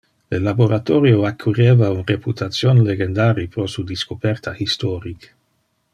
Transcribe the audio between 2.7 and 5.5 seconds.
legendari pro su discoperta historic.